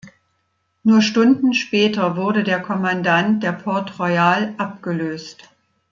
Nur 0.81 1.03
Stunden 1.03 1.53
später 1.53 2.15
wurde 2.17 2.43
der 2.43 2.59
Kommandant 2.59 3.43
der 3.43 3.51
"Port 3.51 3.99
Royal" 3.99 4.55
abgelöst. 4.57 5.47